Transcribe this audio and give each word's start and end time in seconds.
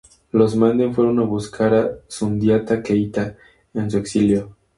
Los 0.31 0.55
manden 0.55 0.95
fueron 0.95 1.19
a 1.19 1.21
buscar 1.21 1.75
a 1.75 1.91
Sundiata 2.07 2.81
Keita 2.81 3.37
en 3.75 3.91
su 3.91 3.99
exilio. 3.99 4.55